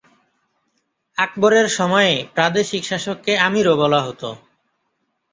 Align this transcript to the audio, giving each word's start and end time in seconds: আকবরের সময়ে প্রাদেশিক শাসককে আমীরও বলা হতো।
আকবরের 1.17 1.67
সময়ে 1.77 2.13
প্রাদেশিক 2.35 2.83
শাসককে 2.85 3.33
আমীরও 3.47 3.73
বলা 3.81 3.99
হতো। 4.07 4.29